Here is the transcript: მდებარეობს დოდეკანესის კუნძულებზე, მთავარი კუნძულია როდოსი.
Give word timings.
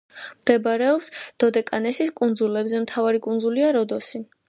მდებარეობს 0.37 1.09
დოდეკანესის 1.45 2.13
კუნძულებზე, 2.23 2.83
მთავარი 2.89 3.25
კუნძულია 3.31 3.73
როდოსი. 3.81 4.29